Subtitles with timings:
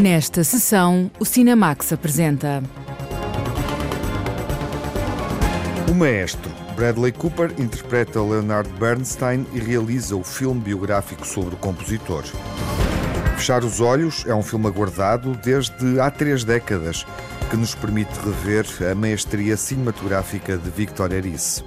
[0.00, 2.62] Nesta sessão, o Cinemax apresenta.
[5.88, 12.24] O maestro Bradley Cooper interpreta Leonard Bernstein e realiza o filme biográfico sobre o compositor.
[13.36, 17.06] Fechar os Olhos é um filme aguardado desde há três décadas
[17.50, 21.62] que nos permite rever a maestria cinematográfica de Victor Erice.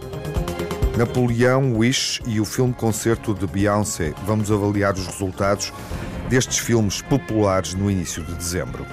[0.97, 4.13] Napoleão, Wish e o filme concerto de Beyoncé.
[4.25, 5.71] Vamos avaliar os resultados
[6.29, 8.85] destes filmes populares no início de dezembro.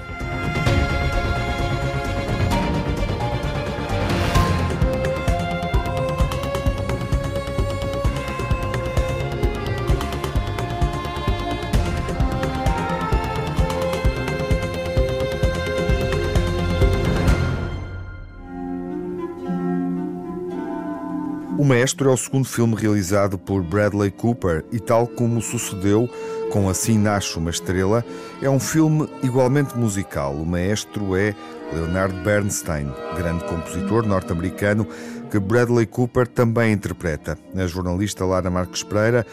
[21.62, 26.10] O Maestro é o segundo filme realizado por Bradley Cooper e, tal como sucedeu
[26.52, 28.04] com Assim Nasce uma Estrela,
[28.42, 30.34] é um filme igualmente musical.
[30.34, 31.34] O maestro é
[31.72, 34.86] Leonard Bernstein, grande compositor norte-americano
[35.30, 37.38] que Bradley Cooper também interpreta.
[37.56, 39.26] A jornalista Lara Marques Pereira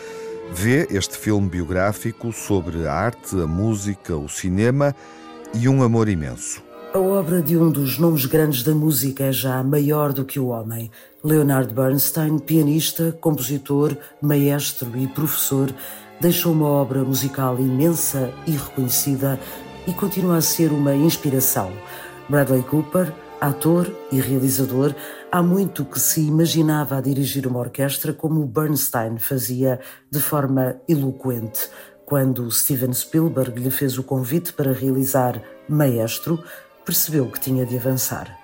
[0.53, 4.95] vê este filme biográfico sobre a arte, a música, o cinema
[5.53, 6.63] e um amor imenso.
[6.91, 10.47] A obra de um dos nomes grandes da música é já maior do que o
[10.47, 10.89] homem.
[11.23, 15.72] Leonard Bernstein, pianista, compositor, maestro e professor,
[16.20, 19.39] deixou uma obra musical imensa e reconhecida
[19.88, 21.72] e continua a ser uma inspiração.
[22.28, 24.94] Bradley Cooper, ator e realizador,
[25.31, 29.80] há muito que se imaginava a dirigir uma orquestra como Bernstein fazia
[30.12, 31.70] de forma eloquente.
[32.06, 36.44] Quando Steven Spielberg lhe fez o convite para realizar Maestro,
[36.84, 38.38] percebeu que tinha de avançar.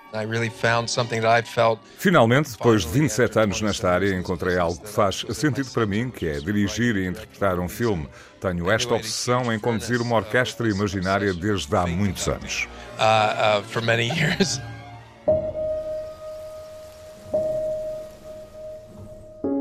[1.97, 6.27] Finalmente, depois de 27 anos nesta área, encontrei algo que faz sentido para mim, que
[6.27, 8.07] é dirigir e interpretar um filme.
[8.39, 12.67] Tenho esta obsessão em conduzir uma orquestra imaginária desde há muitos anos.
[12.97, 13.61] Uh,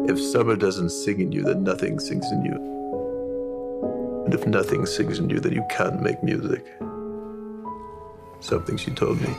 [0.09, 2.55] if summer doesn't sing in you, then nothing sings in you.
[4.25, 6.65] And if nothing sings in you, then you can't make music.
[8.41, 9.35] Something she told me.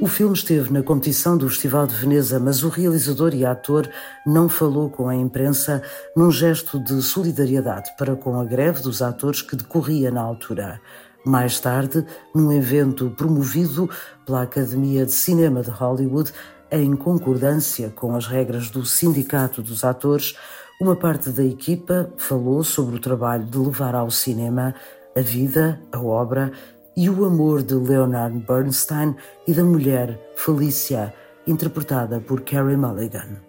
[0.00, 3.90] O filme esteve na competição do Festival de Veneza, mas o realizador e ator
[4.24, 5.82] não falou com a imprensa
[6.14, 10.80] num gesto de solidariedade para com a greve dos atores que decorria na altura.
[11.26, 13.90] Mais tarde, num evento promovido
[14.24, 16.32] pela Academia de Cinema de Hollywood,
[16.70, 20.36] em concordância com as regras do Sindicato dos Atores,
[20.80, 24.76] uma parte da equipa falou sobre o trabalho de levar ao cinema
[25.16, 26.52] a vida, a obra
[26.98, 29.14] e o amor de Leonard Bernstein
[29.46, 31.14] e da mulher Felicia,
[31.46, 33.47] interpretada por Carey Mulligan.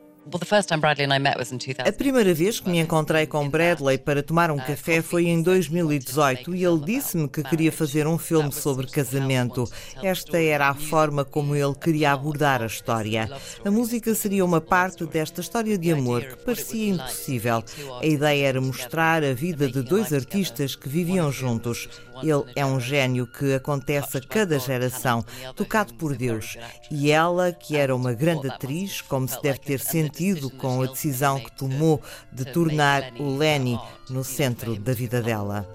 [1.87, 5.41] A primeira vez que me encontrei com Bradley para tomar um uh, café foi em
[5.41, 9.67] 2018 e ele disse-me que queria fazer um filme sobre casamento.
[10.03, 13.27] Esta era a forma como ele queria abordar a história.
[13.65, 17.63] A música seria uma parte desta história de amor que parecia impossível.
[17.99, 21.89] A ideia era mostrar a vida de dois artistas que viviam juntos.
[22.21, 25.25] Ele é um gênio que acontece a cada geração,
[25.55, 26.57] tocado por Deus.
[26.91, 30.18] E ela, que era uma grande atriz, como se deve ter sentido
[30.57, 35.67] com a decisão que tomou de tornar o Lenny no centro da vida dela.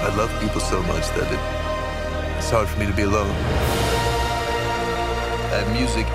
[0.00, 1.40] I love people so much that it,
[2.38, 3.30] it's hard for me to be alone.
[5.52, 6.06] And music,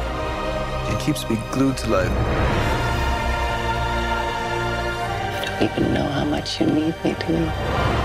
[0.91, 2.11] it keeps me glued to life.
[5.63, 8.02] even know how much you need me to.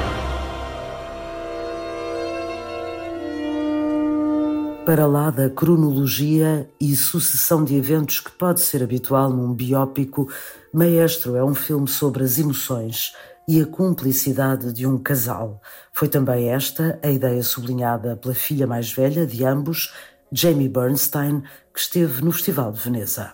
[4.88, 10.32] Para lá da cronologia e sucessão de eventos que pode ser habitual num biópico,
[10.72, 13.12] Maestro é um filme sobre as emoções
[13.46, 15.60] e a cumplicidade de um casal.
[15.92, 19.92] Foi também esta a ideia sublinhada pela filha mais velha de ambos,
[20.30, 21.42] Jamie Bernstein,
[21.72, 23.30] que esteve no Festival de Veneza.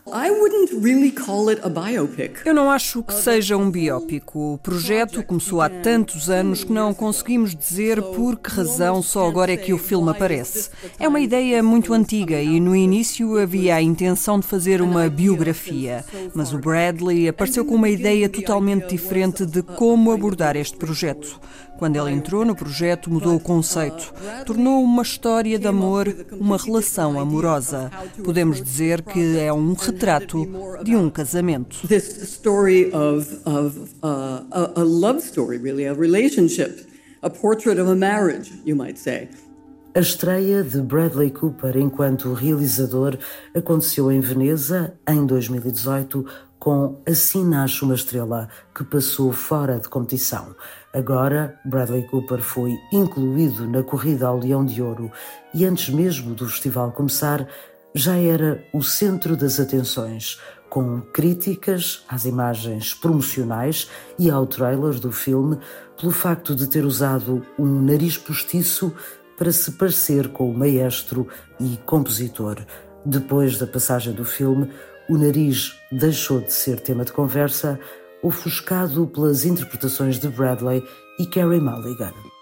[2.44, 4.54] Eu não acho que seja um biópico.
[4.54, 9.52] O projeto começou há tantos anos que não conseguimos dizer por que razão só agora
[9.52, 10.70] é que o filme aparece.
[11.00, 16.04] É uma ideia muito antiga e no início havia a intenção de fazer uma biografia,
[16.32, 21.40] mas o Bradley apareceu com uma ideia totalmente diferente de como abordar este projeto.
[21.78, 24.12] Quando ele entrou no projeto, mudou o conceito.
[24.46, 27.90] Tornou uma história de amor uma relação amorosa.
[28.22, 30.46] Podemos dizer que é um retrato
[30.82, 31.86] de um casamento.
[31.88, 34.44] This story of, of a,
[34.76, 36.86] a love story, really, a relationship,
[37.22, 39.28] a portrait of a marriage, you might say.
[39.96, 43.16] A estreia de Bradley Cooper enquanto realizador
[43.54, 46.26] aconteceu em Veneza em 2018
[46.58, 50.56] com Assim Nasce uma Estrela, que passou fora de competição.
[50.94, 55.10] Agora, Bradley Cooper foi incluído na corrida ao Leão de Ouro
[55.52, 57.48] e antes mesmo do festival começar,
[57.92, 65.10] já era o centro das atenções, com críticas às imagens promocionais e ao trailer do
[65.10, 65.58] filme
[65.98, 68.94] pelo facto de ter usado um nariz postiço
[69.36, 71.26] para se parecer com o maestro
[71.58, 72.64] e compositor.
[73.04, 74.70] Depois da passagem do filme,
[75.08, 77.80] o nariz deixou de ser tema de conversa,
[78.24, 80.82] ofuscado pelas interpretações de Bradley
[81.18, 82.33] e Carey Mulligan.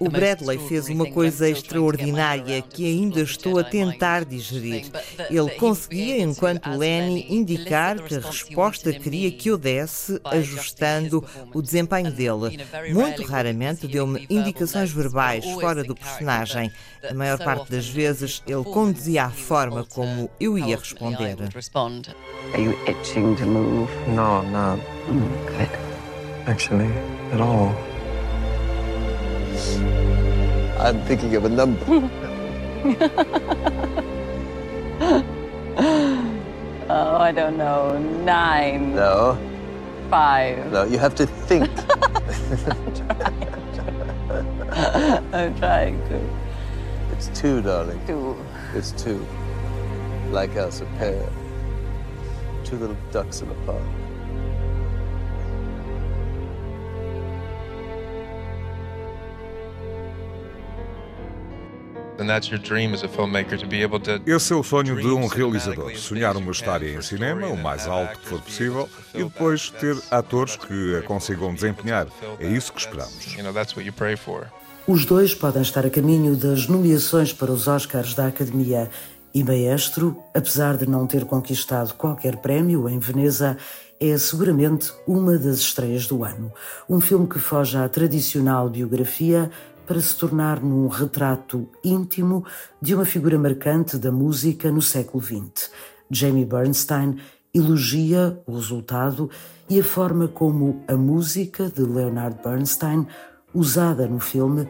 [0.00, 4.86] O Bradley fez uma coisa extraordinária que ainda estou a tentar digerir.
[5.30, 12.10] Ele conseguia, enquanto Lenny, indicar que a resposta queria que eu desse, ajustando o desempenho
[12.10, 12.58] dele.
[12.92, 16.72] Muito raramente deu-me indicações verbais fora do personagem.
[17.08, 21.36] A maior parte das vezes ele conduzia a forma como eu ia responder.
[22.52, 23.90] Are you itching to move?
[24.08, 24.82] No, not.
[25.08, 25.70] Mm, good.
[26.46, 26.90] Actually,
[27.32, 27.95] at all.
[29.56, 31.84] I'm thinking of a number.
[36.88, 37.98] oh, I don't know.
[37.98, 38.94] Nine.
[38.94, 39.38] No.
[40.10, 40.70] Five.
[40.70, 41.68] No, you have to think.
[45.32, 46.20] I'm trying to.
[47.12, 48.00] it's two, darling.
[48.06, 48.36] Two.
[48.74, 49.26] It's two.
[50.30, 51.28] Like us, a pair.
[52.64, 54.05] Two little ducks in a pond.
[64.26, 68.18] Esse é o sonho de um realizador: sonhar uma história em cinema, o mais alto
[68.18, 72.06] que for possível, e depois ter atores que a consigam desempenhar.
[72.40, 73.36] É isso que esperamos.
[74.86, 78.88] Os dois podem estar a caminho das nomeações para os Oscars da Academia.
[79.34, 83.58] E Maestro, apesar de não ter conquistado qualquer prémio em Veneza,
[84.00, 86.52] é seguramente uma das estreias do ano.
[86.88, 89.50] Um filme que foge à tradicional biografia
[89.86, 92.44] para se tornar num retrato íntimo
[92.82, 95.70] de uma figura marcante da música no século XX.
[96.10, 97.18] Jamie Bernstein
[97.54, 99.30] elogia o resultado
[99.68, 103.06] e a forma como a música de Leonard Bernstein,
[103.54, 104.68] usada no filme,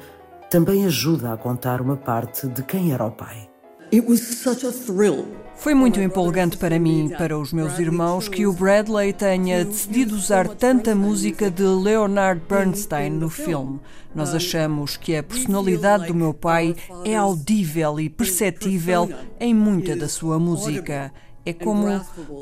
[0.50, 3.50] também ajuda a contar uma parte de quem era o pai.
[3.92, 8.28] It was such a thrill foi muito empolgante para mim e para os meus irmãos
[8.28, 13.80] que o Bradley tenha decidido usar tanta música de Leonard Bernstein no filme.
[14.14, 16.74] Nós achamos que a personalidade do meu pai
[17.04, 21.12] é audível e perceptível em muita da sua música.
[21.44, 21.86] É como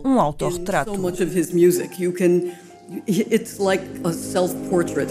[0.05, 0.93] um autorretrato.
[3.09, 5.11] It's like a self-portrait.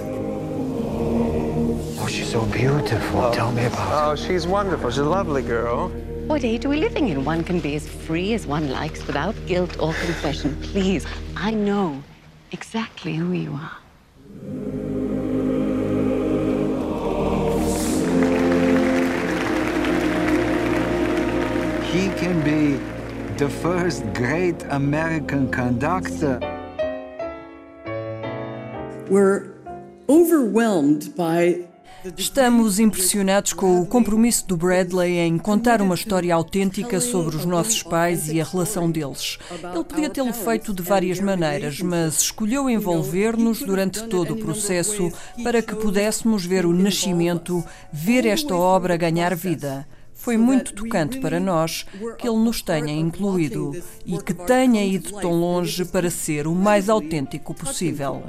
[1.99, 3.31] Oh, she's so beautiful.
[3.31, 4.91] Tell me about Oh, she's wonderful.
[4.91, 5.91] She's a lovely girl.
[6.27, 7.25] What age are we living in?
[7.25, 10.55] One can be as free as one likes without guilt or confession.
[10.61, 11.05] Please,
[11.35, 12.01] I know
[12.51, 13.77] exactly who you are.
[21.91, 22.79] He can be
[23.37, 26.39] the first great American conductor.
[29.09, 29.53] We're
[30.07, 31.67] overwhelmed by
[32.17, 37.81] Estamos impressionados com o compromisso do Bradley em contar uma história autêntica sobre os nossos
[37.81, 39.37] pais e a relação deles.
[39.73, 45.11] Ele podia tê-lo feito de várias maneiras, mas escolheu envolver-nos durante todo o processo
[45.43, 49.87] para que pudéssemos ver o nascimento, ver esta obra ganhar vida.
[50.13, 51.85] Foi muito tocante para nós
[52.17, 53.71] que ele nos tenha incluído
[54.05, 58.23] e que tenha ido tão longe para ser o mais autêntico possível.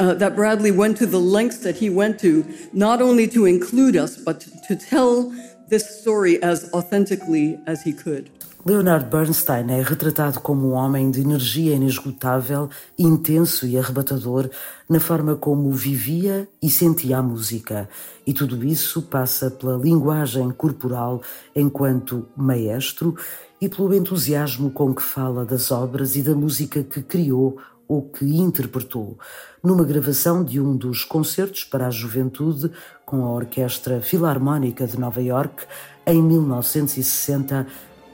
[0.00, 3.96] Uh, that Bradley went to the lengths that he went to, not only to include
[3.96, 5.32] us, but to tell
[5.68, 8.30] this story as authentically as he could.
[8.62, 14.50] Leonard Bernstein é retratado como um homem de energia inesgotável, intenso e arrebatador
[14.86, 17.88] na forma como vivia e sentia a música.
[18.26, 21.22] E tudo isso passa pela linguagem corporal
[21.56, 23.16] enquanto maestro
[23.62, 27.56] e pelo entusiasmo com que fala das obras e da música que criou
[27.90, 29.18] ou que interpretou,
[29.62, 32.70] numa gravação de um dos concertos para a juventude
[33.04, 35.66] com a Orquestra Filarmónica de Nova York
[36.06, 37.66] em 1960.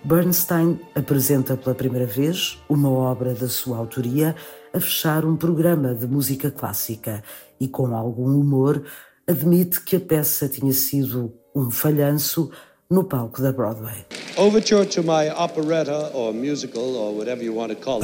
[0.05, 4.35] Bernstein apresenta pela primeira vez uma obra da sua autoria
[4.73, 7.23] a fechar um programa de música clássica
[7.59, 8.85] e, com algum humor,
[9.26, 12.50] admite que a peça tinha sido um falhanço
[12.88, 14.07] no palco da Broadway.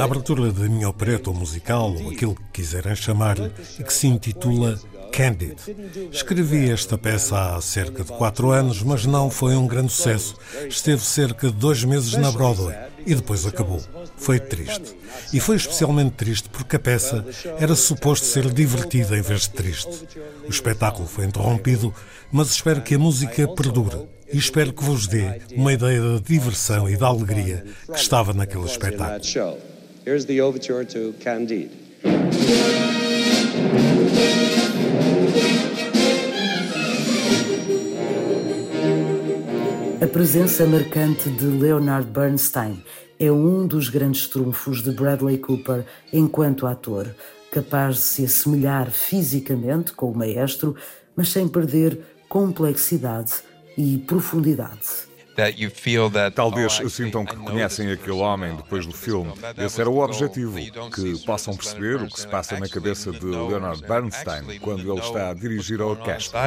[0.01, 4.07] A abertura da minha opereta ou musical, ou aquilo que quiserem chamar-lhe, e que se
[4.07, 4.77] intitula
[5.11, 5.55] Candid.
[6.11, 10.35] Escrevi esta peça há cerca de quatro anos, mas não foi um grande sucesso.
[10.67, 12.75] Esteve cerca de dois meses na Broadway
[13.05, 13.79] e depois acabou.
[14.17, 14.95] Foi triste.
[15.31, 17.25] E foi especialmente triste porque a peça
[17.59, 20.07] era suposto ser divertida em vez de triste.
[20.45, 21.93] O espetáculo foi interrompido,
[22.31, 26.89] mas espero que a música perdure e espero que vos dê uma ideia da diversão
[26.89, 29.21] e da alegria que estava naquele espetáculo.
[30.05, 31.71] Here's the overture to Candide.
[40.01, 42.83] A presença marcante de Leonard Bernstein
[43.17, 47.15] é um dos grandes trunfos de Bradley Cooper enquanto ator,
[47.51, 50.75] capaz de se assemelhar fisicamente com o maestro,
[51.15, 53.35] mas sem perder complexidade
[53.77, 55.13] e profundidade.
[56.35, 59.33] Talvez sintam que conhecem aquele homem depois do filme.
[59.57, 60.57] Esse era o objetivo,
[60.91, 65.29] que possam perceber o que se passa na cabeça de Leonard Bernstein quando ele está
[65.29, 66.39] a dirigir a orquestra.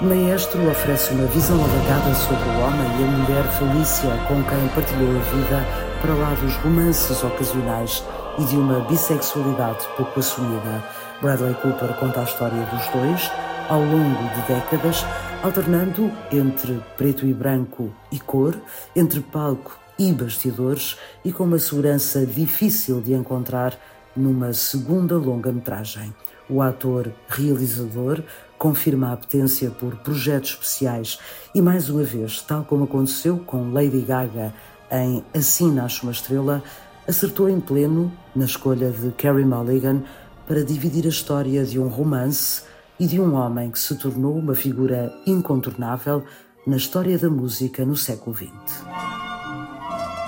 [0.00, 4.68] O maestro oferece uma visão alargada sobre o homem e a mulher Felícia com quem
[4.74, 5.66] partilhou a vida
[6.02, 8.04] para lá dos romances ocasionais
[8.38, 10.84] e de uma bissexualidade pouco assumida.
[11.22, 13.30] Bradley Cooper conta a história dos dois
[13.70, 15.04] ao longo de décadas
[15.46, 18.60] alternando entre preto e branco e cor,
[18.96, 23.78] entre palco e bastidores e com uma segurança difícil de encontrar
[24.16, 26.12] numa segunda longa-metragem.
[26.50, 28.24] O ator realizador
[28.58, 31.20] confirma a apetência por projetos especiais
[31.54, 34.52] e, mais uma vez, tal como aconteceu com Lady Gaga
[34.90, 36.60] em Assim Nasce uma Estrela,
[37.06, 40.02] acertou em pleno na escolha de Carey Mulligan
[40.44, 42.65] para dividir a história de um romance
[42.98, 46.24] e de um homem que se tornou uma figura incontornável
[46.66, 48.84] na história da música no século XX.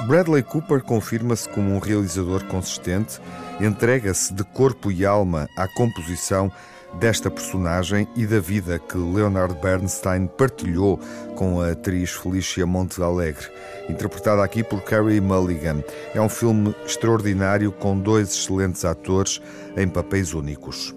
[0.06, 3.20] Bradley Cooper confirma-se como um realizador consistente,
[3.60, 6.50] entrega-se de corpo e alma à composição
[6.94, 10.98] desta personagem e da vida que Leonard Bernstein partilhou
[11.36, 13.46] com a atriz Felicia Montealegre,
[13.88, 15.82] interpretada aqui por Carey Mulligan.
[16.14, 19.42] É um filme extraordinário com dois excelentes atores
[19.76, 20.94] em papéis únicos.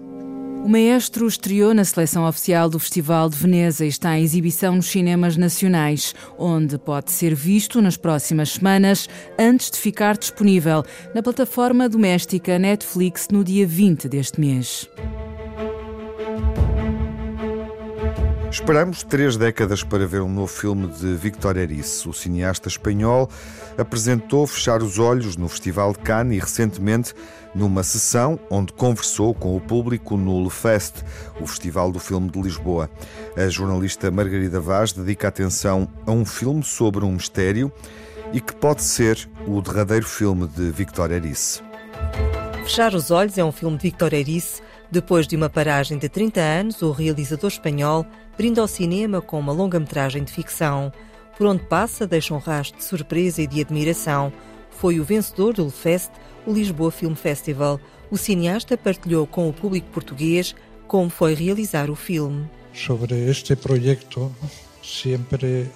[0.64, 4.86] O maestro estreou na seleção oficial do Festival de Veneza e está em exibição nos
[4.86, 11.88] cinemas nacionais, onde pode ser visto nas próximas semanas, antes de ficar disponível na plataforma
[11.88, 14.88] doméstica Netflix no dia 20 deste mês.
[18.52, 22.06] Esperamos três décadas para ver um novo filme de Victor Erice.
[22.06, 23.30] O cineasta espanhol
[23.78, 27.14] apresentou Fechar os Olhos no Festival de Cannes e recentemente
[27.54, 30.96] numa sessão onde conversou com o público no Le Fest,
[31.40, 32.90] o Festival do Filme de Lisboa.
[33.38, 37.72] A jornalista Margarida Vaz dedica atenção a um filme sobre um mistério
[38.34, 41.62] e que pode ser o derradeiro filme de Victor Erice.
[42.64, 44.60] Fechar os Olhos é um filme de Victor Erice
[44.92, 48.04] depois de uma paragem de 30 anos, o realizador espanhol
[48.36, 50.92] brinda ao cinema com uma longa-metragem de ficção.
[51.36, 54.32] Por onde passa, deixa um rastro de surpresa e de admiração.
[54.70, 56.10] Foi o vencedor do Fest,
[56.46, 57.80] o Lisboa Film Festival.
[58.10, 60.54] O cineasta partilhou com o público português
[60.86, 62.48] como foi realizar o filme.
[62.74, 64.34] Sobre este projeto,
[64.82, 65.70] sempre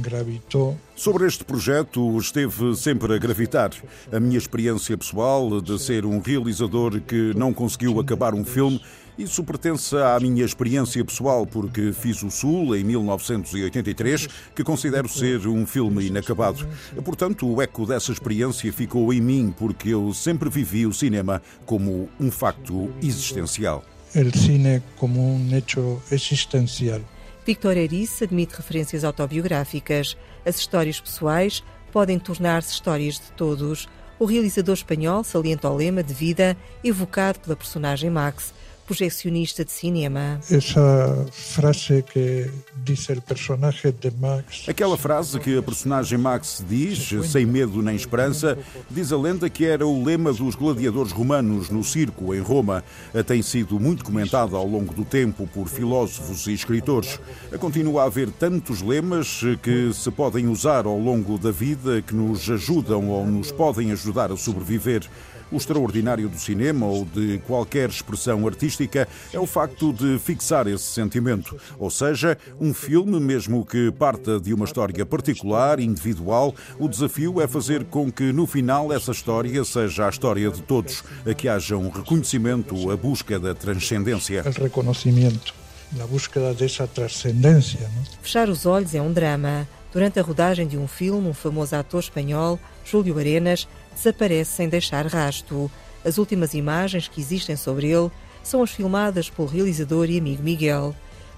[0.00, 0.76] gravitou.
[0.94, 3.70] Sobre este projeto esteve sempre a gravitar.
[4.12, 8.80] A minha experiência pessoal de ser um realizador que não conseguiu acabar um filme
[9.18, 15.46] isso pertence à minha experiência pessoal, porque fiz o Sul em 1983, que considero ser
[15.46, 16.66] um filme inacabado.
[17.04, 22.08] Portanto, o eco dessa experiência ficou em mim, porque eu sempre vivi o cinema como
[22.20, 23.84] um facto existencial.
[24.14, 27.00] O cine como um hecho existencial.
[27.44, 30.16] Victor Erice admite referências autobiográficas.
[30.44, 33.88] As histórias pessoais podem tornar-se histórias de todos.
[34.18, 38.52] O realizador espanhol salienta o lema de vida evocado pela personagem Max,
[38.86, 40.40] projecionista de cinema.
[40.50, 42.48] Essa frase que
[42.84, 44.64] diz o personagem de Max.
[44.68, 48.56] Aquela frase que a personagem Max diz, sem medo nem esperança,
[48.90, 52.84] diz a lenda que era o lema dos gladiadores romanos no circo em Roma.
[53.26, 57.18] Tem sido muito comentada ao longo do tempo por filósofos e escritores.
[57.58, 62.48] Continua a haver tantos lemas que se podem usar ao longo da vida que nos
[62.48, 65.02] ajudam ou nos podem ajudar a sobreviver.
[65.50, 70.84] O extraordinário do cinema ou de qualquer expressão artística é o facto de fixar esse
[70.84, 71.56] sentimento.
[71.78, 77.46] Ou seja, um filme, mesmo que parta de uma história particular, individual, o desafio é
[77.46, 81.76] fazer com que no final essa história seja a história de todos, a que haja
[81.76, 84.42] um reconhecimento, a busca da transcendência.
[84.44, 85.54] O reconhecimento,
[86.00, 87.88] a busca dessa transcendência.
[88.20, 89.68] Fechar os olhos é um drama.
[89.92, 95.06] Durante a rodagem de um filme, um famoso ator espanhol, Júlio Arenas, desaparece sem deixar
[95.06, 95.70] rasto.
[96.04, 98.10] As últimas imagens que existem sobre ele
[98.42, 100.94] são as filmadas pelo realizador e amigo Miguel.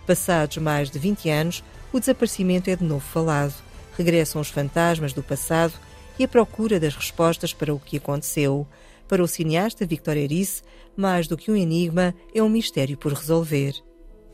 [0.07, 3.55] Passados mais de 20 anos, o desaparecimento é de novo falado.
[3.97, 5.73] Regressam os fantasmas do passado
[6.19, 8.67] e a procura das respostas para o que aconteceu.
[9.07, 10.62] Para o cineasta Victor Erice,
[10.97, 13.75] mais do que um enigma, é um mistério por resolver.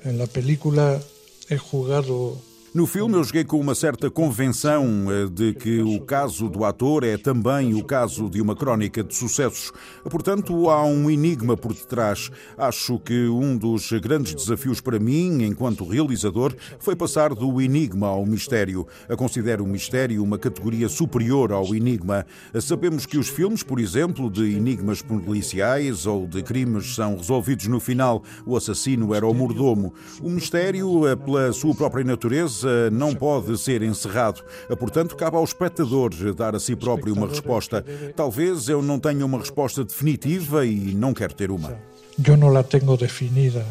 [0.04, 1.00] Na película
[1.48, 2.38] he jugado
[2.74, 7.04] no filme, eu joguei com uma certa convenção eh, de que o caso do ator
[7.04, 9.70] é também o caso de uma crónica de sucessos.
[10.10, 12.32] Portanto, há um enigma por detrás.
[12.58, 18.26] Acho que um dos grandes desafios para mim, enquanto realizador, foi passar do enigma ao
[18.26, 18.88] mistério.
[19.08, 22.26] Eu considero o mistério uma categoria superior ao enigma.
[22.60, 27.78] Sabemos que os filmes, por exemplo, de enigmas policiais ou de crimes são resolvidos no
[27.78, 28.24] final.
[28.44, 29.94] O assassino era o mordomo.
[30.20, 34.42] O mistério, eh, pela sua própria natureza, não pode ser encerrado.
[34.78, 37.84] Portanto, cabe ao espectador dar a si próprio uma resposta.
[38.14, 41.76] Talvez eu não tenha uma resposta definitiva e não quero ter uma.
[42.24, 43.64] Eu não a tenho definida,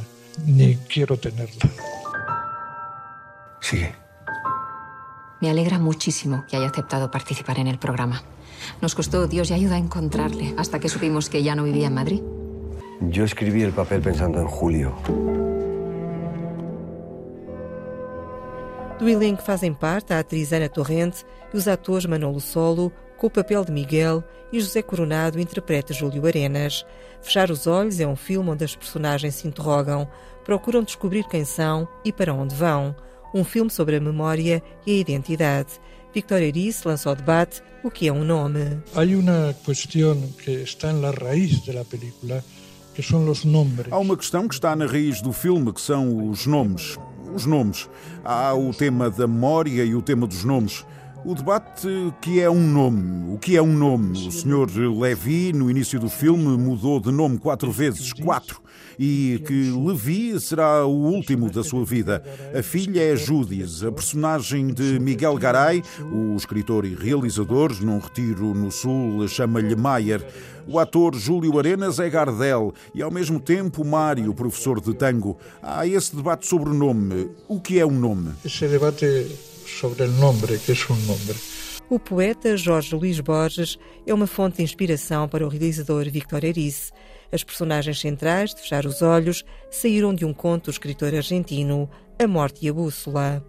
[0.46, 1.46] nem quero tê-la.
[3.62, 3.96] Sigue.
[5.42, 8.24] Me alegra muchísimo que haya aceptado participar en el programa.
[8.82, 11.94] Nos costó Dios y ayuda a encontrarle hasta que supimos que ya no vivía en
[11.94, 12.22] Madrid.
[13.10, 14.94] Yo escribí el papel pensando en Julio.
[19.04, 23.30] Do elenco fazem parte a atriz Ana Torrente e os atores Manolo Solo, com o
[23.30, 26.86] papel de Miguel, e José Coronado interpreta Júlio Arenas.
[27.22, 30.08] Fechar os Olhos é um filme onde as personagens se interrogam,
[30.46, 32.96] procuram descobrir quem são e para onde vão.
[33.34, 35.74] Um filme sobre a memória e a identidade.
[36.14, 38.82] Victor Erice lança ao debate o que é um nome.
[38.96, 42.42] Há uma questão que está na raiz da película,
[42.96, 43.86] que são os nomes.
[43.92, 46.98] Há uma questão que está na raiz do filme, que são os nomes
[47.34, 47.90] os nomes.
[48.24, 50.86] Há o tema da memória e o tema dos nomes.
[51.26, 51.88] O debate
[52.20, 53.34] que é um nome.
[53.34, 54.28] O que é um nome?
[54.28, 54.68] O Sr.
[55.00, 58.62] Levi, no início do filme, mudou de nome quatro vezes, quatro.
[59.00, 62.22] E que Levi será o último da sua vida.
[62.54, 68.54] A filha é Judis, a personagem de Miguel Garay, o escritor e realizador, num retiro
[68.54, 70.28] no Sul, chama-lhe Maier.
[70.68, 75.38] O ator Júlio Arenas é Gardel e, ao mesmo tempo, Mário, professor de tango.
[75.62, 77.30] Há esse debate sobre o nome.
[77.48, 78.32] O que é um nome?
[78.44, 81.36] Esse debate sobre o nome, que é um nome.
[81.90, 86.92] O poeta Jorge Luís Borges é uma fonte de inspiração para o realizador Victor Erice.
[87.32, 92.28] As personagens centrais de Fechar os Olhos saíram de um conto do escritor argentino A
[92.28, 93.44] Morte e a Bússola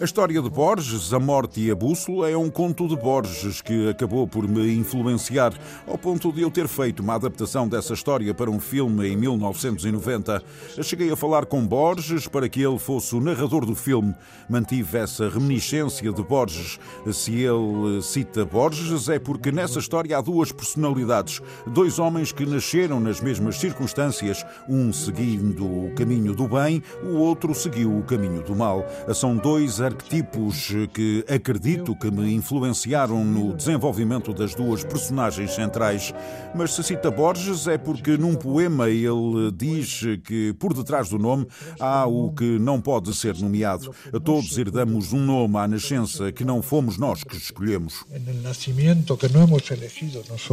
[0.00, 3.88] A história de Borges, A Morte e a Bússola, é um conto de Borges que
[3.88, 5.54] acabou por me influenciar
[5.86, 10.42] ao ponto de eu ter feito uma adaptação dessa história para um filme em 1990.
[10.82, 14.12] Cheguei a falar com Borges para que ele fosse o narrador do filme.
[14.48, 16.80] Mantive essa reminiscência de Borges.
[17.12, 22.98] Se ele cita Borges, é porque nessa história há duas personalidades, dois homens que nasceram
[22.98, 28.42] nas mesmas circunstâncias, um seguindo o caminho do bem bem, o outro seguiu o caminho
[28.42, 28.86] do mal.
[29.14, 36.14] São dois arquetipos que acredito que me influenciaram no desenvolvimento das duas personagens centrais.
[36.54, 41.46] Mas se cita Borges é porque num poema ele diz que por detrás do nome
[41.78, 43.94] há o que não pode ser nomeado.
[44.24, 48.04] Todos herdamos um nome à nascença que não fomos nós que escolhemos.
[48.26, 50.44] No nascimento que não hemos elegido nós.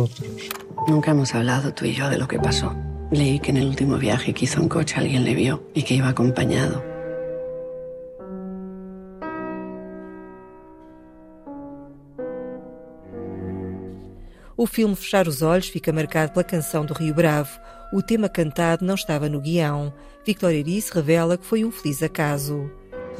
[0.87, 2.90] Nunca hemos hablado tú y yo de lo que pasó.
[3.11, 5.95] Leí que en el último viaje que hizo en coche alguien le vio y que
[5.95, 6.81] iba acompañado.
[14.55, 17.59] O filme Fechar os Olhos fica marcado pela canção do Rio Bravo.
[17.91, 19.93] O tema cantado não estava no guião.
[20.25, 22.71] Victoria Erice revela que foi um feliz acaso.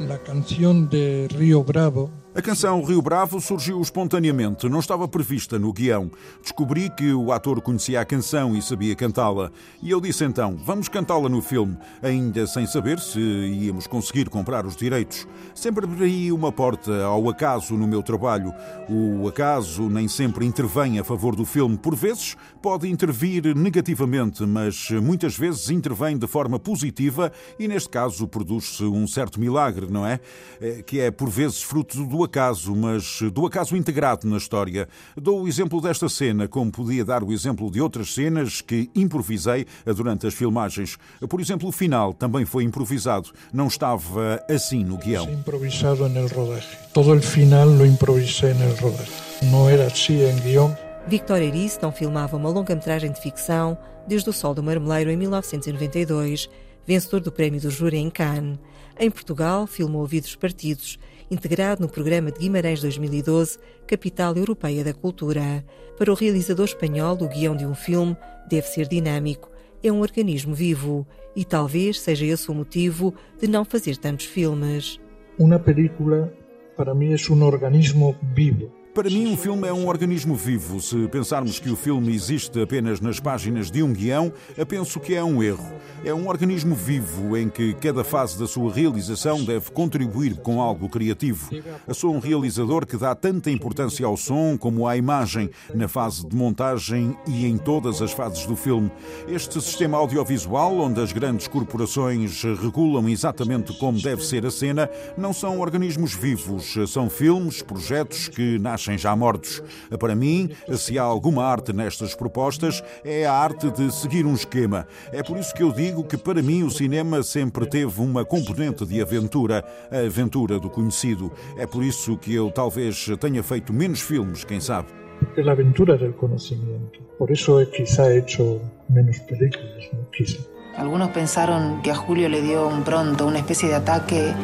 [0.08, 5.70] A canção de Rio Bravo a canção Rio Bravo surgiu espontaneamente, não estava prevista no
[5.70, 6.10] guião.
[6.40, 9.50] Descobri que o ator conhecia a canção e sabia cantá-la.
[9.82, 14.64] E eu disse então: vamos cantá-la no filme, ainda sem saber se íamos conseguir comprar
[14.64, 15.28] os direitos.
[15.54, 18.54] Sempre abri uma porta ao acaso no meu trabalho.
[18.88, 21.76] O acaso nem sempre intervém a favor do filme.
[21.76, 28.26] Por vezes pode intervir negativamente, mas muitas vezes intervém de forma positiva e, neste caso,
[28.26, 30.18] produz-se um certo milagre, não é?
[30.60, 34.88] é que é, por vezes, fruto do acaso, mas do acaso integrado na história.
[35.16, 39.66] Dou o exemplo desta cena, como podia dar o exemplo de outras cenas que improvisei
[39.84, 40.96] durante as filmagens.
[41.28, 43.30] Por exemplo, o final também foi improvisado.
[43.52, 45.30] Não estava assim no guião.
[45.30, 46.68] Improvisado no rodaje.
[46.92, 49.10] Todo o final lo improvisei no rodaje.
[49.50, 50.76] Não era assim em guião.
[51.06, 56.48] Victor Erice não filmava uma longa-metragem de ficção desde O Sol do Marmeleiro em 1992,
[56.86, 58.58] vencedor do Prémio do Júri em Cannes.
[58.98, 60.98] Em Portugal, filmou Vidros Partidos
[61.32, 65.64] integrado no programa de Guimarães 2012, Capital Europeia da Cultura.
[65.96, 68.16] Para o realizador espanhol, o guião de um filme
[68.48, 69.50] deve ser dinâmico,
[69.82, 75.00] é um organismo vivo e talvez seja esse o motivo de não fazer tantos filmes.
[75.38, 76.32] Uma película
[76.76, 78.70] para mim é um organismo vivo.
[78.94, 80.78] Para mim, um filme é um organismo vivo.
[80.78, 84.30] Se pensarmos que o filme existe apenas nas páginas de um guião,
[84.68, 85.66] penso que é um erro.
[86.04, 90.90] É um organismo vivo em que cada fase da sua realização deve contribuir com algo
[90.90, 91.48] criativo.
[91.88, 96.26] Eu sou um realizador que dá tanta importância ao som como à imagem, na fase
[96.26, 98.90] de montagem e em todas as fases do filme.
[99.26, 105.32] Este sistema audiovisual, onde as grandes corporações regulam exatamente como deve ser a cena, não
[105.32, 109.62] são organismos vivos, são filmes, projetos que nascem nascem já mortos.
[109.98, 114.86] Para mim, se há alguma arte nestas propostas, é a arte de seguir um esquema.
[115.12, 118.84] É por isso que eu digo que, para mim, o cinema sempre teve uma componente
[118.84, 121.32] de aventura, a aventura do conhecido.
[121.56, 124.88] É por isso que eu talvez tenha feito menos filmes, quem sabe.
[125.20, 127.00] Porque a aventura del conocimiento.
[127.16, 130.10] Por eso é quizá he hecho menos películas, ¿no?
[130.10, 130.40] quizá.
[130.76, 134.34] Algunos pensaron que a Julio le dio un pronto, una especie de ataque.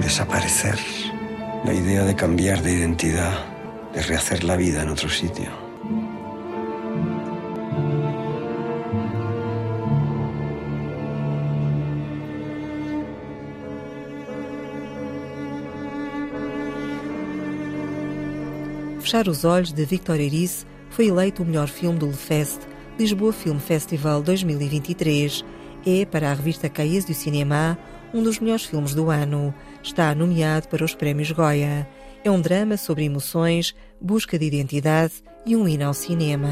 [0.00, 0.76] Desaparecer.
[1.66, 3.44] La idea de cambiar de identidad,
[3.92, 5.50] de rehacer la vida en otro sitio.
[19.00, 22.60] Fechar os Olhos, de Victor Erice, foi eleito o melhor filme do Lefest,
[22.96, 25.44] Lisboa Film Festival 2023.
[25.84, 27.76] É, para a revista Cahiers du Cinéma,
[28.16, 29.54] um dos melhores filmes do ano.
[29.82, 31.86] Está nomeado para os Prémios Goya.
[32.24, 35.12] É um drama sobre emoções, busca de identidade
[35.44, 36.48] e um hino ao cinema.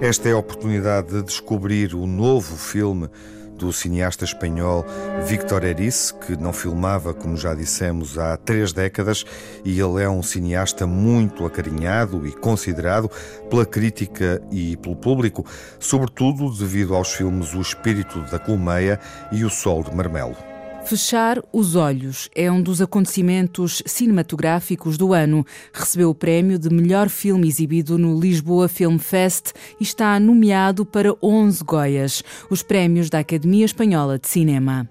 [0.00, 3.10] Esta é a oportunidade de descobrir o novo filme
[3.58, 4.86] do cineasta espanhol
[5.26, 9.22] Victor Erice, que não filmava, como já dissemos, há três décadas,
[9.62, 13.10] e ele é um cineasta muito acarinhado e considerado
[13.50, 15.44] pela crítica e pelo público,
[15.78, 18.98] sobretudo devido aos filmes O Espírito da Colmeia
[19.30, 20.49] e O Sol de Marmelo.
[20.84, 25.46] Fechar os Olhos é um dos acontecimentos cinematográficos do ano.
[25.72, 31.14] Recebeu o prémio de melhor filme exibido no Lisboa Film Fest e está nomeado para
[31.22, 34.88] 11 Goias, os prémios da Academia Espanhola de Cinema.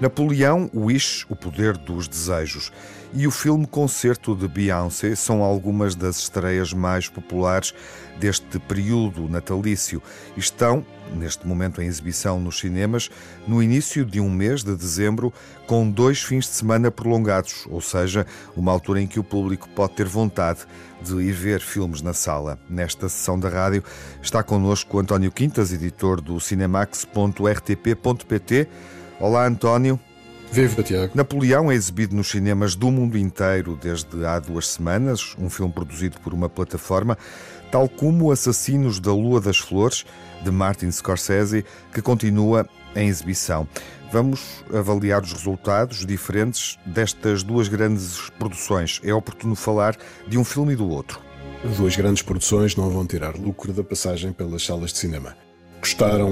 [0.00, 2.70] Napoleão, Wish, O Poder dos Desejos
[3.14, 7.72] e o filme Concerto de Beyoncé são algumas das estreias mais populares
[8.18, 10.02] deste período natalício.
[10.36, 13.10] Estão, neste momento, em exibição nos cinemas,
[13.46, 15.32] no início de um mês de dezembro,
[15.66, 19.94] com dois fins de semana prolongados, ou seja, uma altura em que o público pode
[19.94, 20.60] ter vontade
[21.02, 22.58] de ir ver filmes na sala.
[22.68, 23.84] Nesta sessão da rádio
[24.22, 28.68] está connosco António Quintas, editor do cinemax.rtp.pt.
[29.20, 30.00] Olá, António.
[30.54, 31.12] Viva, Tiago.
[31.16, 36.20] Napoleão é exibido nos cinemas do mundo inteiro desde há duas semanas, um filme produzido
[36.20, 37.18] por uma plataforma,
[37.74, 40.06] tal como Assassinos da Lua das Flores,
[40.44, 43.66] de Martin Scorsese, que continua em exibição.
[44.12, 49.00] Vamos avaliar os resultados diferentes destas duas grandes produções.
[49.02, 49.96] É oportuno falar
[50.28, 51.18] de um filme e do outro.
[51.76, 55.36] Duas grandes produções não vão tirar lucro da passagem pelas salas de cinema.
[55.80, 56.30] Custaram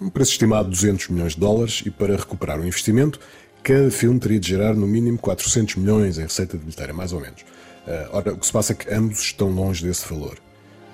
[0.00, 3.18] um preço estimado de 200 milhões de dólares e, para recuperar o investimento,
[3.60, 7.20] cada filme teria de gerar no mínimo 400 milhões em receita de bilheteira, mais ou
[7.20, 7.40] menos.
[7.40, 10.45] Uh, ora, o que se passa é que ambos estão longe desse valor.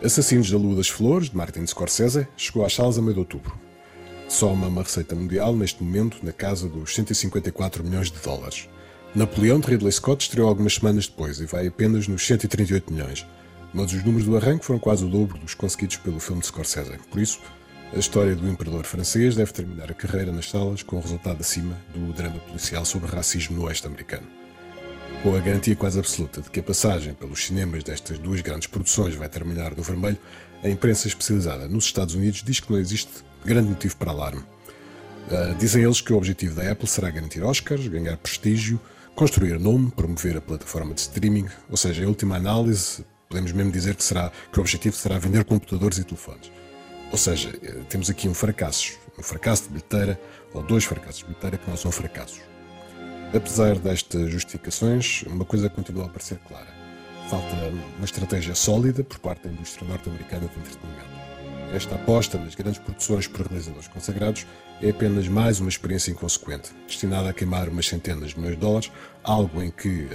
[0.05, 3.57] Assassinos da Lua das Flores, de Martin Scorsese, chegou às salas a meio de outubro.
[4.29, 8.69] Soma uma receita mundial, neste momento, na casa dos 154 milhões de dólares.
[9.15, 13.25] Napoleão de Ridley Scott estreou algumas semanas depois e vai apenas nos 138 milhões.
[13.73, 16.99] Mas os números do arranque foram quase o dobro dos conseguidos pelo filme de Scorsese.
[17.09, 17.39] Por isso,
[17.95, 21.81] a história do imperador francês deve terminar a carreira nas salas com o resultado acima
[21.95, 24.42] do drama policial sobre racismo no oeste americano.
[25.23, 29.15] Com a garantia quase absoluta de que a passagem pelos cinemas destas duas grandes produções
[29.15, 30.19] vai terminar no vermelho,
[30.65, 33.09] a imprensa especializada nos Estados Unidos diz que não existe
[33.45, 34.43] grande motivo para alarme.
[34.43, 38.81] Uh, dizem eles que o objetivo da Apple será garantir Oscars, ganhar prestígio,
[39.15, 43.95] construir nome, promover a plataforma de streaming, ou seja, em última análise, podemos mesmo dizer
[43.95, 46.51] que, será, que o objetivo será vender computadores e telefones.
[47.13, 50.21] Ou seja, eh, temos aqui um fracasso, um fracasso de bilheteira,
[50.53, 52.52] ou dois fracassos de bilheteira que não são fracassos.
[53.35, 56.69] Apesar destas justificações, uma coisa continua a parecer clara.
[57.31, 57.55] Falta
[57.97, 61.13] uma estratégia sólida por parte da indústria norte-americana de entretenimento.
[61.75, 64.47] Esta aposta nas grandes produções por realizadores consagrados
[64.83, 68.93] é apenas mais uma experiência inconsequente, destinada a queimar umas centenas de milhões de dólares,
[69.25, 70.07] algo em que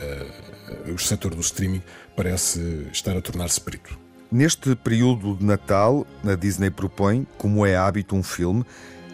[0.88, 1.82] uh, o setor do streaming
[2.16, 3.98] parece estar a tornar-se perito.
[4.32, 8.64] Neste período de Natal, a Disney propõe, como é hábito, um filme.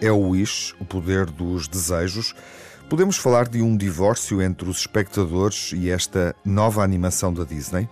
[0.01, 2.35] É o Wish, o poder dos desejos.
[2.89, 7.89] Podemos falar de um divórcio entre os espectadores e esta nova animação da Disney?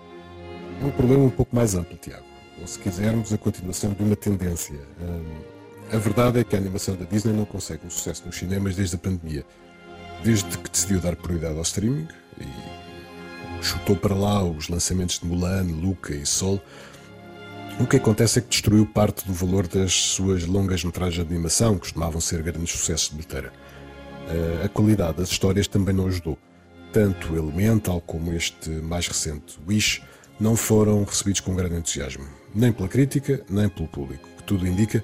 [0.81, 2.25] É um problema um pouco mais amplo, Tiago.
[2.59, 4.79] Ou, se quisermos, a continuação de uma tendência.
[5.91, 8.95] A verdade é que a animação da Disney não consegue um sucesso nos cinemas desde
[8.95, 9.43] a pandemia.
[10.23, 12.07] desde que decidiu dar prioridade ao streaming
[12.39, 16.61] e chutou para lá os lançamentos de Mulan, Luca e Sol,
[17.79, 21.75] o que acontece é que destruiu parte do valor das suas longas metragens de animação,
[21.75, 23.51] que costumavam ser grandes sucessos de bilheteira.
[24.63, 26.37] A qualidade das histórias também não ajudou.
[26.91, 30.01] Tanto Elemental como este mais recente, Wish,
[30.39, 35.03] não foram recebidos com grande entusiasmo, nem pela crítica, nem pelo público, que tudo indica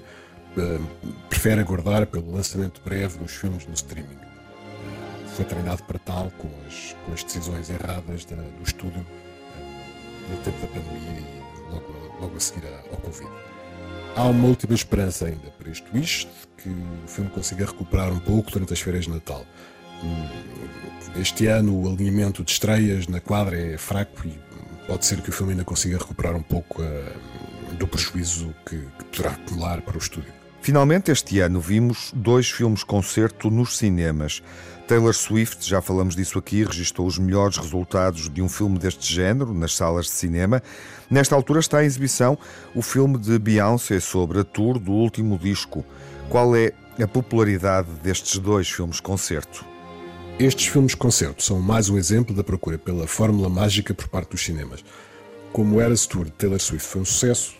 [1.28, 4.18] prefere aguardar pelo lançamento breve dos filmes no streaming.
[5.36, 9.06] Foi treinado para tal com as, com as decisões erradas da, do estúdio
[10.28, 13.47] no tempo da pandemia e logo, logo a seguir ao Covid.
[14.18, 16.26] Há uma última esperança ainda para este de
[16.56, 19.46] que o filme consiga recuperar um pouco durante as férias de Natal.
[20.02, 24.36] Hum, este ano o alinhamento de estreias na quadra é fraco e
[24.88, 29.04] pode ser que o filme ainda consiga recuperar um pouco uh, do prejuízo que, que
[29.04, 30.32] poderá acumular para o estúdio.
[30.62, 34.42] Finalmente, este ano vimos dois filmes-concerto nos cinemas.
[34.88, 39.52] Taylor Swift, já falamos disso aqui, registrou os melhores resultados de um filme deste género
[39.52, 40.62] nas salas de cinema.
[41.10, 42.38] Nesta altura está em exibição
[42.74, 45.84] o filme de Beyoncé sobre a tour do último disco.
[46.30, 49.62] Qual é a popularidade destes dois filmes-concerto?
[50.38, 54.82] Estes filmes-concerto são mais um exemplo da procura pela fórmula mágica por parte dos cinemas.
[55.52, 57.56] Como Eras Tour de Taylor Swift foi um sucesso,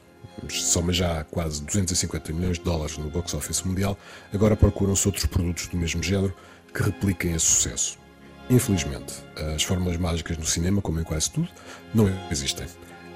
[0.49, 3.99] soma já quase 250 milhões de dólares no box office mundial,
[4.33, 6.35] agora procuram-se outros produtos do mesmo género
[6.73, 7.99] que repliquem esse sucesso.
[8.51, 9.15] Infelizmente,
[9.55, 11.49] as fórmulas mágicas no cinema, como em quase tudo,
[11.95, 12.67] não existem.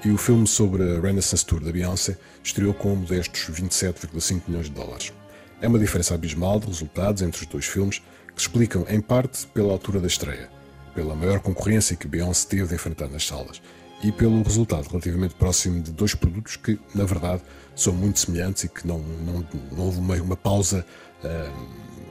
[0.05, 4.71] E o filme sobre a Renaissance Tour da Beyoncé estreou com modestos 27,5 milhões de
[4.71, 5.13] dólares.
[5.61, 7.99] É uma diferença abismal de resultados entre os dois filmes
[8.35, 10.49] que se explicam, em parte, pela altura da estreia,
[10.93, 13.61] pela maior concorrência que Beyoncé teve de enfrentar nas salas
[14.03, 17.41] e pelo resultado relativamente próximo de dois produtos que, na verdade,
[17.73, 20.85] são muito semelhantes e que não, não, não houve uma, uma pausa
[21.23, 22.02] uh,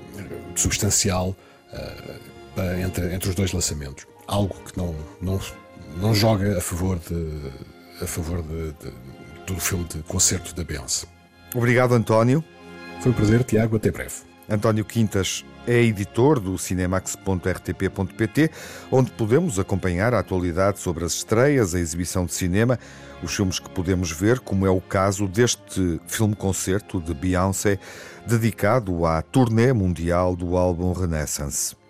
[0.55, 1.37] substancial
[1.73, 4.07] uh, entre, entre os dois lançamentos.
[4.27, 5.41] Algo que não, não,
[5.97, 7.53] não joga a favor, de,
[8.03, 8.93] a favor de, de,
[9.47, 11.07] do filme de concerto da Beyoncé.
[11.55, 12.43] Obrigado, António.
[13.01, 13.77] Foi um prazer, Tiago.
[13.77, 14.15] Até breve.
[14.49, 18.51] António Quintas é editor do cinemax.rtp.pt,
[18.91, 22.79] onde podemos acompanhar a atualidade sobre as estreias, a exibição de cinema,
[23.23, 27.79] os filmes que podemos ver, como é o caso deste filme-concerto de Beyoncé,
[28.27, 31.82] dedicado à turnê mundial do álbum Renaissance.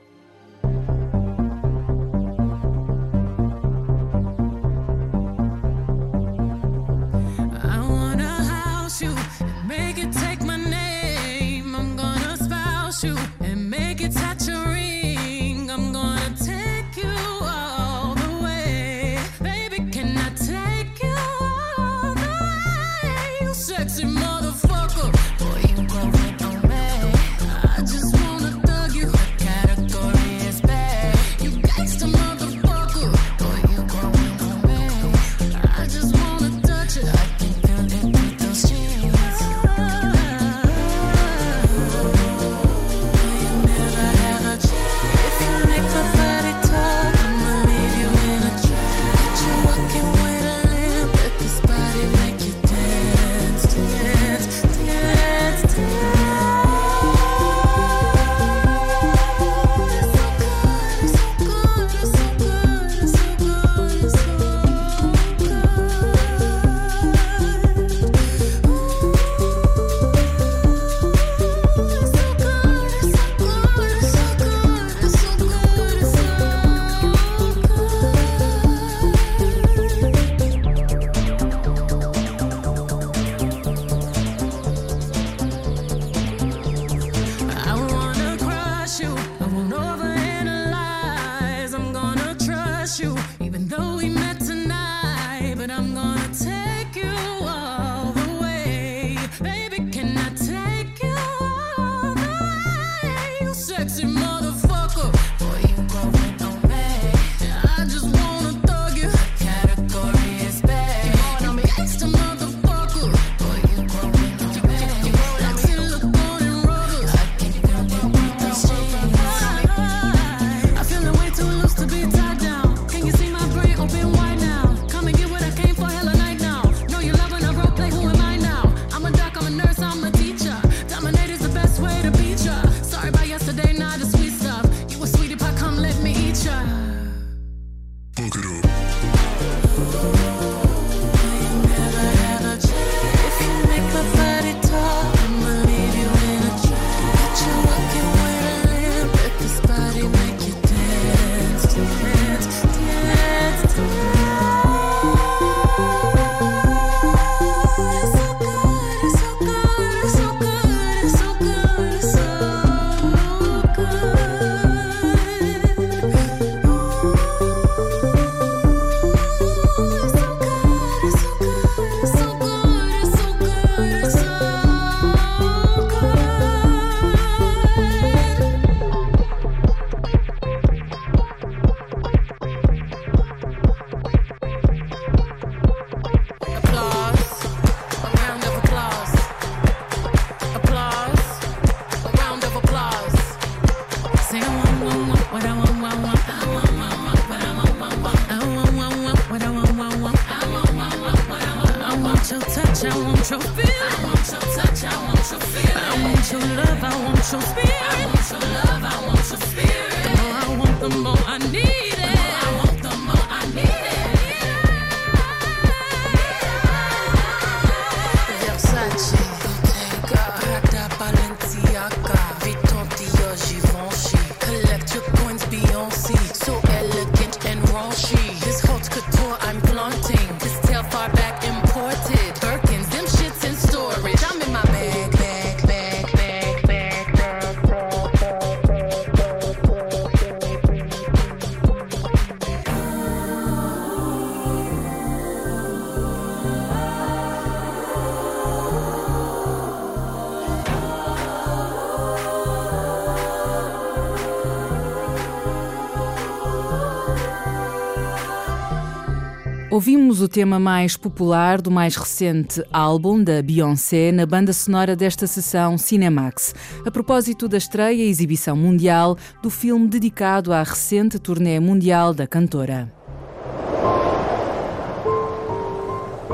[260.11, 265.25] Ouvimos o tema mais popular do mais recente álbum da Beyoncé na banda sonora desta
[265.25, 266.53] sessão Cinemax,
[266.85, 272.27] a propósito da estreia e exibição mundial do filme dedicado à recente turnê mundial da
[272.27, 272.91] cantora.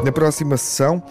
[0.04, 1.04] Na próxima sessão,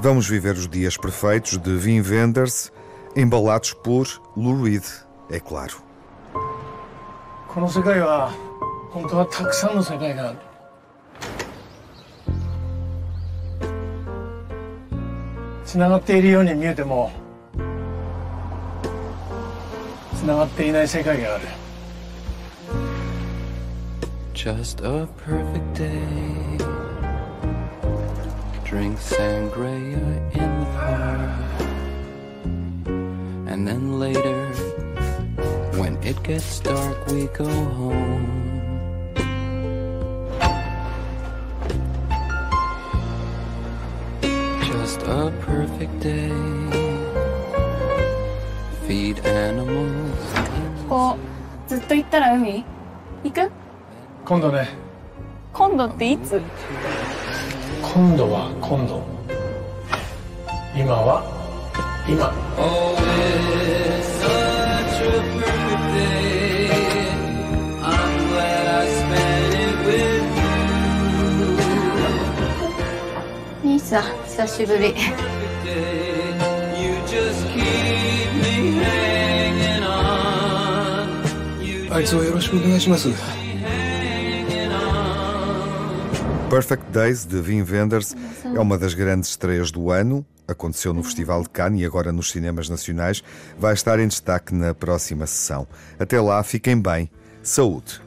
[0.00, 2.72] vamos viver os dias perfeitos de Vin Wenders,
[3.14, 4.82] embalados por Lou Reed,
[5.30, 5.76] é claro.
[7.46, 8.32] この世界は
[8.90, 10.51] 本当はたくさんの世界がある。
[15.72, 17.12] つながっているように見えても
[20.16, 21.44] つながっていない世界がある
[24.34, 26.58] Just a perfect day
[28.64, 29.98] Drink sangria
[30.32, 31.60] in the park
[33.48, 34.46] And then later
[35.76, 38.31] When it gets dark we go home
[44.93, 46.05] just a perfect
[50.87, 51.17] こ
[51.67, 52.63] ずっと行ったら海？
[53.23, 53.51] 行く？
[54.23, 54.67] 今度ね。
[55.51, 56.39] 今度っていつ？
[57.81, 59.01] 今度は今度。
[60.75, 61.23] 今は？
[62.07, 62.31] 今。
[73.63, 74.22] 兄さん。
[74.32, 74.94] 久しぶり
[81.90, 83.08] あいつをよろしくお願いします
[86.50, 90.24] Perfect Days de Vin Wenders é uma das grandes estreias do ano.
[90.46, 93.22] Aconteceu no Festival de Cannes e agora nos cinemas nacionais.
[93.58, 95.68] Vai estar em destaque na próxima sessão.
[95.98, 97.10] Até lá, fiquem bem.
[97.42, 98.00] Saúde.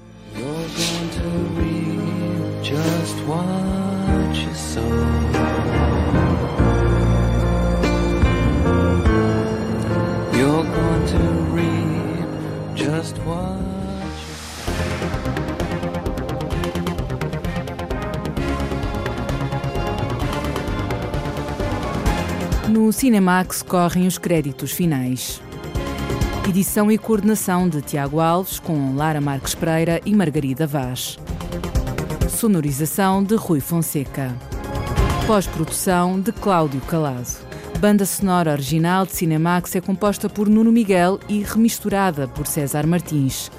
[22.68, 25.40] No Cinemax correm os créditos finais.
[26.48, 31.18] Edição e coordenação de Tiago Alves, com Lara Marques Pereira e Margarida Vaz.
[32.28, 34.36] Sonorização de Rui Fonseca.
[35.26, 37.45] Pós-produção de Cláudio Calado.
[37.78, 43.50] Banda sonora original de Cinemax é composta por Nuno Miguel e remisturada por César Martins.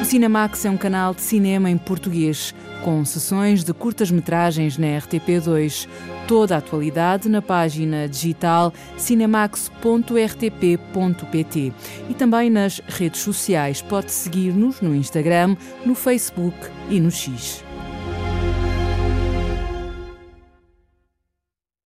[0.00, 2.52] O Cinemax é um canal de cinema em português
[2.82, 5.88] com sessões de curtas-metragens na RTP2.
[6.26, 11.72] Toda a atualidade na página digital cinemax.rtp.pt
[12.10, 13.80] e também nas redes sociais.
[13.80, 16.56] Pode seguir-nos no Instagram, no Facebook
[16.90, 17.65] e no X.